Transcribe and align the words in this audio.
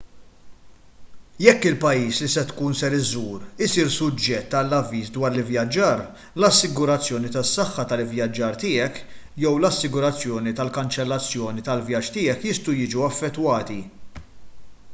jekk 1.45 1.65
il-pajjiż 1.71 2.19
li 2.35 2.43
tkun 2.51 2.77
ser 2.79 2.93
iżżur 2.99 3.43
isir 3.65 3.91
suġġett 3.95 4.55
għal 4.61 4.73
avviż 4.77 5.11
dwar 5.17 5.35
l-ivvjaġġar 5.35 6.01
l-assigurazzjoni 6.05 7.31
tas-saħħa 7.37 7.85
tal-ivvjaġġar 7.93 8.57
tiegħek 8.63 8.97
jew 9.45 9.53
l-assigurazzjoni 9.59 10.55
tal-kanċellazzjoni 10.61 11.67
tal-vjaġġ 11.69 12.09
tiegħek 12.17 12.49
jistgħu 12.51 12.77
jiġu 12.81 13.05
affettwati 13.11 13.79